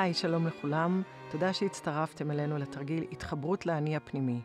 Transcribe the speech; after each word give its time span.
היי, 0.00 0.14
שלום 0.14 0.46
לכולם. 0.46 1.02
תודה 1.30 1.52
שהצטרפתם 1.52 2.30
אלינו 2.30 2.58
לתרגיל 2.58 3.04
התחברות 3.12 3.66
לאני 3.66 3.96
הפנימי. 3.96 4.40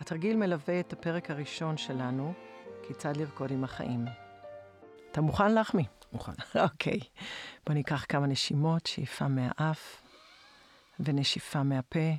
התרגיל 0.00 0.36
מלווה 0.36 0.80
את 0.80 0.92
הפרק 0.92 1.30
הראשון 1.30 1.76
שלנו, 1.76 2.34
כיצד 2.86 3.16
לרקוד 3.16 3.50
עם 3.50 3.64
החיים. 3.64 4.04
אתה 5.10 5.20
מוכן 5.20 5.54
לחמי? 5.54 5.84
מוכן. 6.12 6.32
אוקיי. 6.64 7.00
בוא 7.66 7.74
ניקח 7.74 8.06
כמה 8.08 8.26
נשימות, 8.26 8.86
שאיפה 8.86 9.28
מהאף 9.28 10.02
ונשיפה 11.00 11.62
מהפה. 11.62 12.12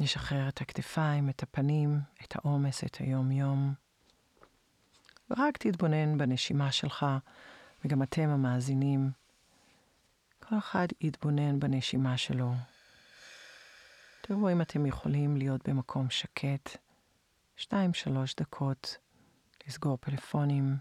נשחרר 0.00 0.48
את 0.48 0.60
הכתפיים, 0.60 1.28
את 1.28 1.42
הפנים, 1.42 2.00
את 2.24 2.36
העומס, 2.36 2.84
את 2.84 2.96
היום-יום. 2.96 3.74
ורק 5.30 5.56
תתבונן 5.56 6.18
בנשימה 6.18 6.72
שלך, 6.72 7.06
וגם 7.84 8.02
אתם 8.02 8.28
המאזינים. 8.28 9.10
כל 10.48 10.58
אחד 10.58 10.86
יתבונן 11.00 11.60
בנשימה 11.60 12.16
שלו. 12.18 12.52
תראו 14.20 14.52
אם 14.52 14.62
אתם 14.62 14.86
יכולים 14.86 15.36
להיות 15.36 15.68
במקום 15.68 16.10
שקט, 16.10 16.76
שתיים, 17.56 17.94
שלוש 17.94 18.34
דקות, 18.34 18.96
לסגור 19.66 19.98
פלאפונים, 20.00 20.76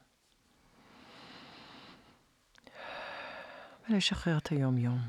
ולשחרר 3.89 4.37
את 4.37 4.47
היום-יום. 4.47 4.99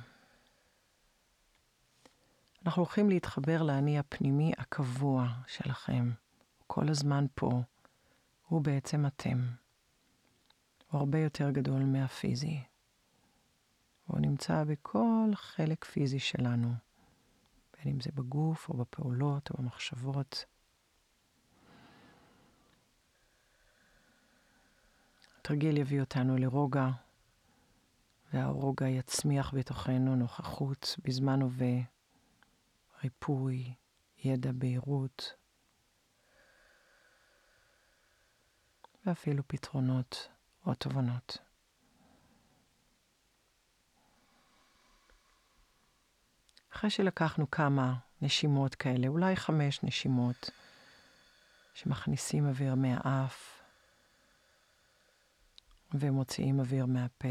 אנחנו 2.66 2.82
הולכים 2.82 3.08
להתחבר 3.08 3.62
לאני 3.62 3.98
הפנימי 3.98 4.52
הקבוע 4.58 5.28
שלכם. 5.46 6.10
כל 6.66 6.88
הזמן 6.88 7.26
פה. 7.34 7.62
הוא 8.48 8.62
בעצם 8.62 9.06
אתם. 9.06 9.38
הוא 10.90 10.98
הרבה 10.98 11.18
יותר 11.18 11.50
גדול 11.50 11.82
מהפיזי. 11.82 12.60
הוא 14.06 14.20
נמצא 14.20 14.64
בכל 14.64 15.30
חלק 15.34 15.84
פיזי 15.84 16.18
שלנו, 16.18 16.72
בין 17.72 17.92
אם 17.92 18.00
זה 18.00 18.10
בגוף 18.14 18.68
או 18.68 18.74
בפעולות 18.74 19.50
או 19.50 19.54
במחשבות. 19.58 20.44
התרגיל 25.38 25.76
יביא 25.76 26.00
אותנו 26.00 26.36
לרוגע, 26.36 26.88
והרוגע 28.32 28.88
יצמיח 28.88 29.54
בתוכנו 29.54 30.16
נוכחות 30.16 30.96
בזמן 31.04 31.42
הווה, 31.42 31.76
ריפוי, 33.04 33.74
ידע, 34.24 34.50
בהירות, 34.52 35.34
ואפילו 39.06 39.42
פתרונות 39.46 40.28
או 40.66 40.74
תובנות. 40.74 41.38
אחרי 46.72 46.90
שלקחנו 46.90 47.50
כמה 47.50 47.94
נשימות 48.22 48.74
כאלה, 48.74 49.08
אולי 49.08 49.36
חמש 49.36 49.82
נשימות, 49.82 50.50
שמכניסים 51.74 52.46
אוויר 52.46 52.74
מהאף 52.74 53.62
ומוציאים 55.94 56.60
אוויר 56.60 56.86
מהפה. 56.86 57.28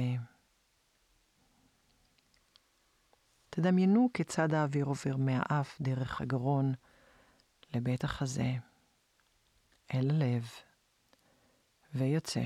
תדמיינו 3.49 4.09
כיצד 4.13 4.53
האוויר 4.53 4.85
עובר 4.85 5.17
מהאף 5.17 5.81
דרך 5.81 6.21
הגרון 6.21 6.73
לבית 7.73 8.03
החזה, 8.03 8.51
אל 9.93 10.09
הלב, 10.09 10.49
ויוצא. 11.93 12.43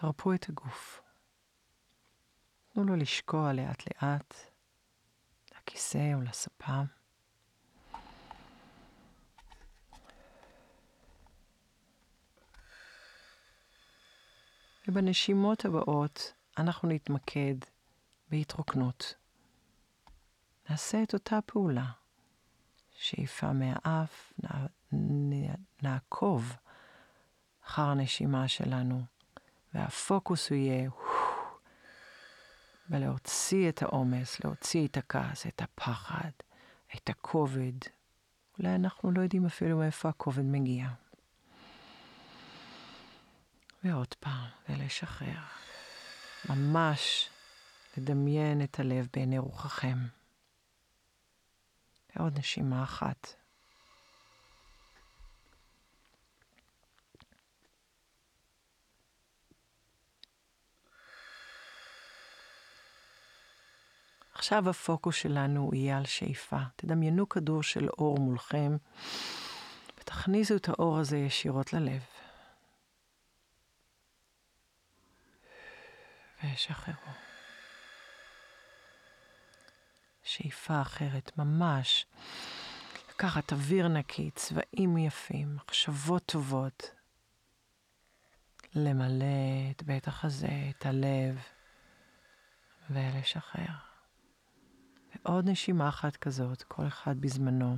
תרפו 0.00 0.34
את 0.34 0.48
הגוף. 0.48 1.02
תנו 2.72 2.84
לו 2.84 2.96
לשקוע 2.96 3.52
לאט 3.52 3.82
לאט 3.86 4.34
לכיסא 5.56 6.14
או 6.14 6.20
לספה. 6.20 6.82
ובנשימות 14.88 15.64
הבאות 15.64 16.32
אנחנו 16.58 16.88
נתמקד 16.88 17.54
בהתרוקנות. 18.30 19.14
נעשה 20.70 21.02
את 21.02 21.14
אותה 21.14 21.38
פעולה. 21.46 21.90
שאיפה 22.92 23.52
מהאף, 23.52 24.32
נעקוב 25.82 26.56
אחר 27.66 27.82
הנשימה 27.82 28.48
שלנו, 28.48 29.02
והפוקוס 29.74 30.50
הוא 30.50 30.58
יהיה 30.58 30.90
ולהוציא 32.90 33.68
את 33.68 33.82
העומס, 33.82 34.44
להוציא 34.44 34.86
את 34.88 34.96
הכעס, 34.96 35.46
את 35.46 35.62
הפחד, 35.62 36.30
את 36.96 37.10
הכובד. 37.10 37.72
אולי 38.58 38.74
אנחנו 38.74 39.10
לא 39.10 39.20
יודעים 39.20 39.46
אפילו 39.46 39.78
מאיפה 39.78 40.08
הכובד 40.08 40.44
מגיע. 40.44 40.88
ועוד 43.84 44.14
פעם, 44.20 44.48
ולשחרר. 44.68 45.40
ממש 46.48 47.30
לדמיין 47.96 48.62
את 48.62 48.80
הלב 48.80 49.08
בעיני 49.12 49.38
רוחכם. 49.38 49.98
ועוד 52.16 52.38
נשימה 52.38 52.82
אחת. 52.82 53.39
עכשיו 64.40 64.68
הפוקוס 64.70 65.16
שלנו 65.16 65.70
יהיה 65.74 65.98
על 65.98 66.04
שאיפה. 66.04 66.56
תדמיינו 66.76 67.28
כדור 67.28 67.62
של 67.62 67.88
אור 67.88 68.18
מולכם, 68.18 68.76
ותכניסו 69.98 70.56
את 70.56 70.68
האור 70.68 70.98
הזה 70.98 71.16
ישירות 71.16 71.72
ללב. 71.72 72.02
ושחררו. 76.44 77.12
שאיפה 80.22 80.82
אחרת, 80.82 81.38
ממש. 81.38 82.06
לקחת 83.10 83.52
אוויר 83.52 83.88
נקי, 83.88 84.30
צבעים 84.34 84.98
יפים, 84.98 85.56
מחשבות 85.56 86.22
טובות. 86.26 86.90
למלא 88.74 89.70
את 89.70 89.82
בית 89.82 90.08
החזה, 90.08 90.70
את 90.70 90.86
הלב, 90.86 91.38
ולשחרר. 92.90 93.89
ועוד 95.24 95.48
נשימה 95.48 95.88
אחת 95.88 96.16
כזאת, 96.16 96.62
כל 96.62 96.86
אחד 96.86 97.20
בזמנו. 97.20 97.76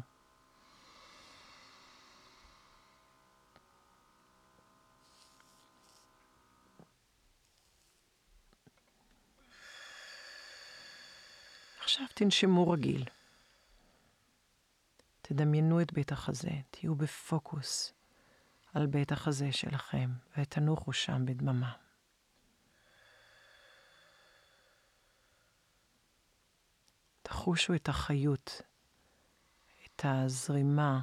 עכשיו 11.80 12.06
תנשמו 12.14 12.70
רגיל. 12.70 13.04
תדמיינו 15.22 15.80
את 15.80 15.92
בית 15.92 16.12
החזה, 16.12 16.50
תהיו 16.70 16.94
בפוקוס 16.94 17.92
על 18.74 18.86
בית 18.86 19.12
החזה 19.12 19.53
שלכם, 19.53 20.10
ותנוחו 20.38 20.92
שם 20.92 21.26
בדממה. 21.26 21.72
תחושו 27.32 27.75
את 27.75 27.88
החיות, 27.88 28.60
את 29.87 30.04
הזרימה, 30.04 31.00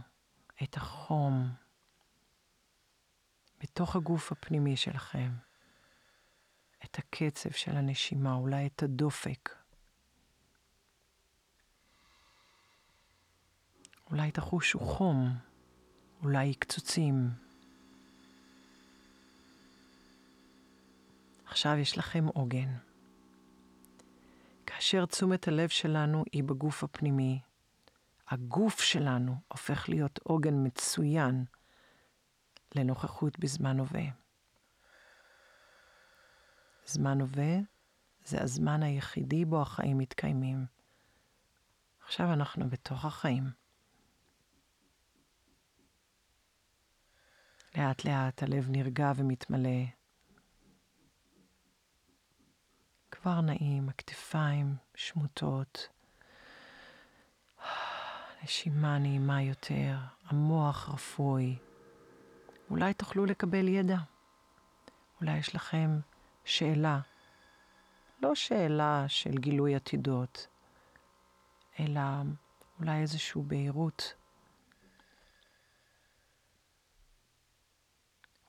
את 0.63 0.77
החום, 0.77 1.49
בתוך 3.59 3.95
הגוף 3.95 4.31
הפנימי 4.31 4.77
שלכם, 4.77 5.31
את 6.85 6.99
הקצב 6.99 7.51
של 7.51 7.75
הנשימה, 7.75 8.33
אולי 8.33 8.67
את 8.67 8.83
הדופק. 8.83 9.49
אולי 14.11 14.31
תחושו 14.31 14.79
חום, 14.79 15.37
אולי 16.23 16.55
קצוצים. 16.55 17.29
עכשיו 21.45 21.77
יש 21.77 21.97
לכם 21.97 22.25
עוגן. 22.25 22.88
כאשר 24.79 25.05
תשומת 25.05 25.47
הלב 25.47 25.69
שלנו 25.69 26.23
היא 26.31 26.43
בגוף 26.43 26.83
הפנימי, 26.83 27.41
הגוף 28.27 28.81
שלנו 28.81 29.35
הופך 29.47 29.89
להיות 29.89 30.19
עוגן 30.23 30.53
מצוין 30.65 31.45
לנוכחות 32.75 33.39
בזמן 33.39 33.79
הווה. 33.79 34.03
זמן 36.85 37.21
הווה 37.21 37.57
זה 38.25 38.41
הזמן 38.41 38.83
היחידי 38.83 39.45
בו 39.45 39.61
החיים 39.61 39.97
מתקיימים. 39.97 40.65
עכשיו 42.05 42.33
אנחנו 42.33 42.69
בתוך 42.69 43.05
החיים. 43.05 43.43
לאט 47.77 48.05
לאט 48.05 48.43
הלב 48.43 48.69
נרגע 48.69 49.11
ומתמלא. 49.15 49.98
כבר 53.21 53.41
נעים, 53.41 53.89
הכתפיים 53.89 54.75
שמוטות, 54.95 55.87
נשימה 58.43 58.97
נעימה 58.97 59.41
יותר, 59.41 59.97
המוח 60.25 60.89
רפוי. 60.89 61.57
אולי 62.69 62.93
תוכלו 62.93 63.25
לקבל 63.25 63.67
ידע. 63.67 63.97
אולי 65.21 65.37
יש 65.37 65.55
לכם 65.55 65.99
שאלה, 66.45 66.99
לא 68.21 68.35
שאלה 68.35 69.05
של 69.07 69.37
גילוי 69.37 69.75
עתידות, 69.75 70.47
אלא 71.79 72.01
אולי 72.79 73.01
איזושהי 73.01 73.41
בהירות. 73.41 74.13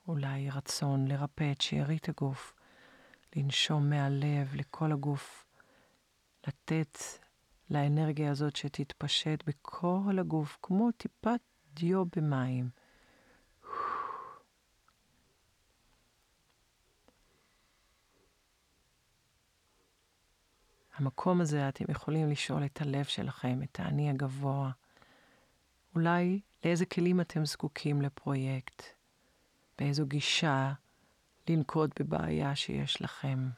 אולי 0.08 0.50
רצון 0.50 1.08
לרפא 1.08 1.52
את 1.52 1.61
שארית 1.61 2.08
הגוף, 2.08 2.55
לנשום 3.36 3.90
מהלב 3.90 4.54
לכל 4.54 4.92
הגוף, 4.92 5.46
לתת 6.46 6.98
לאנרגיה 7.70 8.30
הזאת 8.30 8.56
שתתפשט 8.56 9.42
בכל 9.46 10.16
הגוף, 10.20 10.58
כמו 10.62 10.90
טיפת 10.90 11.40
דיו 11.74 12.04
במים. 12.16 12.70
המקום 20.94 21.40
הזה 21.40 21.68
אתם 21.68 21.84
יכולים 21.88 22.30
לשאול 22.30 22.64
את 22.64 22.80
הלב 22.80 23.04
שלכם, 23.04 23.62
את 23.62 23.80
האני 23.80 24.10
הגבוה. 24.10 24.70
אולי 25.94 26.40
לאיזה 26.64 26.86
כלים 26.86 27.20
אתם 27.20 27.44
זקוקים 27.44 28.02
לפרויקט, 28.02 28.82
באיזו 29.78 30.06
גישה 30.06 30.72
לנקוט 31.50 32.00
בבעיה 32.00 32.56
שיש 32.56 33.02
לכם. 33.02 33.49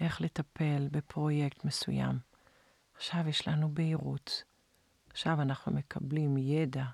איך 0.00 0.20
לטפל 0.20 0.88
בפרויקט 0.90 1.64
מסוים. 1.64 2.18
עכשיו 2.96 3.28
יש 3.28 3.48
לנו 3.48 3.68
בהירות. 3.68 4.44
עכשיו 5.10 5.42
אנחנו 5.42 5.72
מקבלים 5.72 6.36
ידע 6.38 6.84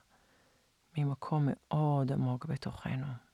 ממקום 0.98 1.48
מאוד 1.50 2.12
עמוק 2.12 2.46
בתוכנו. 2.46 3.27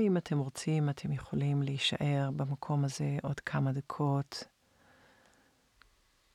ואם 0.00 0.16
אתם 0.16 0.38
רוצים, 0.38 0.88
אתם 0.88 1.12
יכולים 1.12 1.62
להישאר 1.62 2.30
במקום 2.36 2.84
הזה 2.84 3.18
עוד 3.22 3.40
כמה 3.40 3.72
דקות, 3.72 4.44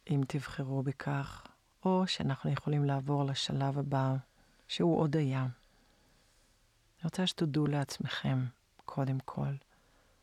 אם 0.09 0.21
תבחרו 0.27 0.83
בכך, 0.83 1.47
או 1.85 2.07
שאנחנו 2.07 2.51
יכולים 2.51 2.85
לעבור 2.85 3.23
לשלב 3.23 3.79
הבא, 3.79 4.15
שהוא 4.67 4.99
עוד 4.99 5.15
היה. 5.15 5.39
אני 5.41 5.49
רוצה 7.03 7.27
שתודו 7.27 7.67
לעצמכם, 7.67 8.45
קודם 8.85 9.17
כל, 9.19 9.47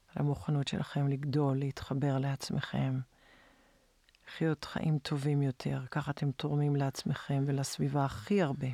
על 0.08 0.14
המוכנות 0.14 0.68
שלכם 0.68 1.08
לגדול, 1.08 1.58
להתחבר 1.58 2.18
לעצמכם, 2.18 3.00
לחיות 4.28 4.64
חיים 4.64 4.98
טובים 4.98 5.42
יותר, 5.42 5.82
ככה 5.90 6.10
אתם 6.10 6.30
תורמים 6.30 6.76
לעצמכם 6.76 7.44
ולסביבה 7.46 8.04
הכי 8.04 8.42
הרבה. 8.42 8.68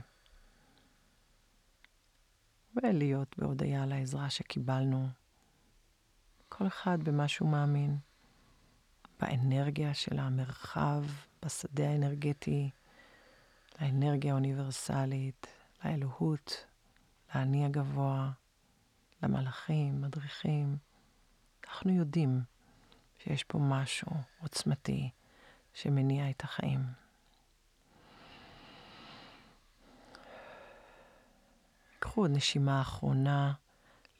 ולהיות 2.76 3.38
בהודיה 3.38 3.82
על 3.82 3.92
העזרה 3.92 4.30
שקיבלנו. 4.30 5.08
כל 6.48 6.66
אחד 6.66 7.02
במה 7.02 7.28
שהוא 7.28 7.48
מאמין, 7.48 7.98
באנרגיה 9.20 9.94
של 9.94 10.18
המרחב, 10.18 11.04
בשדה 11.44 11.90
האנרגטי, 11.90 12.70
לאנרגיה 13.80 14.32
האוניברסלית, 14.32 15.46
לאלוהות, 15.84 16.64
לאני 17.34 17.64
הגבוה, 17.64 18.30
למלאכים, 19.22 20.02
מדריכים. 20.02 20.76
אנחנו 21.68 21.92
יודעים 21.92 22.42
שיש 23.18 23.44
פה 23.44 23.58
משהו 23.58 24.12
עוצמתי 24.40 25.10
שמניע 25.74 26.30
את 26.30 26.44
החיים. 26.44 27.07
קחו 31.98 32.20
עוד 32.20 32.30
נשימה 32.30 32.80
אחרונה 32.80 33.52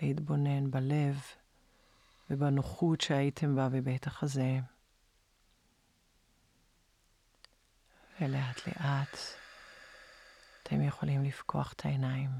להתבונן 0.03 0.71
בלב 0.71 1.21
ובנוחות 2.31 3.01
שהייתם 3.01 3.57
בה 3.57 3.69
בבית 3.69 4.07
החזה. 4.07 4.59
ולאט 8.21 8.67
לאט 8.67 9.19
אתם 10.63 10.83
יכולים 10.83 11.25
לפקוח 11.25 11.73
את 11.73 11.85
העיניים. 11.85 12.31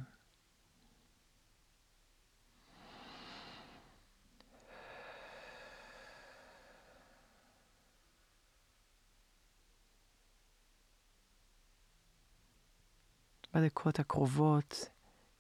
בדקות 13.55 13.99
הקרובות 13.99 14.98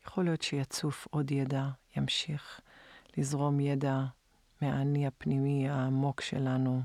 יכול 0.08 0.24
להיות 0.24 0.42
שיצוף 0.42 1.06
עוד 1.10 1.30
ידע, 1.30 1.68
ימשיך 1.96 2.60
לזרום 3.16 3.60
ידע 3.60 4.00
מהאני 4.62 5.06
הפנימי 5.06 5.68
העמוק 5.68 6.20
שלנו. 6.20 6.82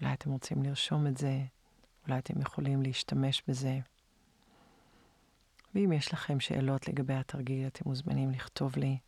אולי 0.00 0.12
אתם 0.12 0.30
רוצים 0.30 0.62
לרשום 0.62 1.06
את 1.06 1.16
זה, 1.16 1.42
אולי 2.06 2.18
אתם 2.18 2.40
יכולים 2.40 2.82
להשתמש 2.82 3.42
בזה. 3.48 3.78
ואם 5.74 5.92
יש 5.92 6.12
לכם 6.12 6.40
שאלות 6.40 6.88
לגבי 6.88 7.14
התרגיל, 7.14 7.66
אתם 7.66 7.88
מוזמנים 7.88 8.30
לכתוב 8.30 8.76
לי, 8.76 8.98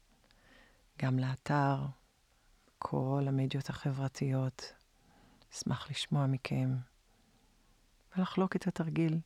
גם 1.03 1.19
לאתר, 1.19 1.77
כל 2.79 3.25
המדיות 3.29 3.71
החברתיות. 3.71 4.73
אשמח 5.53 5.91
לשמוע 5.91 6.27
מכם 6.27 6.77
ולחלוק 8.17 8.57
את 8.57 8.67
התרגיל 8.67 9.19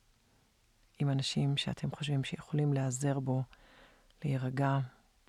עם 0.99 1.09
אנשים 1.09 1.57
שאתם 1.57 1.91
חושבים 1.91 2.23
שיכולים 2.23 2.73
להיעזר 2.73 3.19
בו 3.19 3.43
להירגע, 4.23 4.79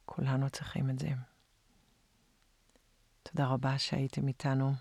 כולנו 0.04 0.50
צריכים 0.50 0.90
את 0.90 0.98
זה. 0.98 1.08
תודה 3.22 3.46
רבה 3.46 3.78
שהייתם 3.78 4.28
איתנו. 4.28 4.72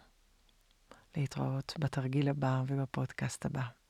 להתראות 1.17 1.73
בתרגיל 1.79 2.29
הבא 2.29 2.63
ובפודקאסט 2.67 3.45
הבא. 3.45 3.80